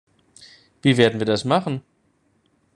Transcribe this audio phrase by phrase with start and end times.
[0.81, 1.83] Wie werden wir das machen?